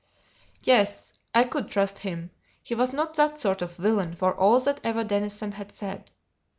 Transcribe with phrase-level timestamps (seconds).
[0.63, 2.31] Yes, I could trust him;
[2.63, 6.09] he was not that sort of villain, for all that Eva Denison had said.